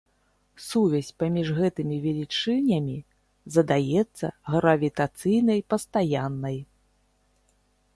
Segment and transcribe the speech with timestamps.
[0.67, 2.97] Сувязь паміж гэтымі велічынямі
[3.59, 4.27] задаецца
[4.57, 6.57] гравітацыйнай пастаяннай.